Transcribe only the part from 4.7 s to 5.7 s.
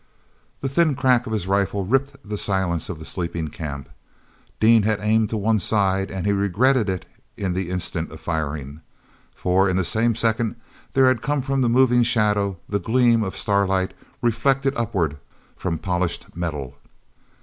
had aimed to one